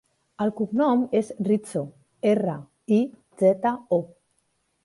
[0.45, 1.83] El cognom és Rizo:
[2.31, 2.57] erra,
[2.99, 2.99] i,
[3.43, 4.05] zeta, o.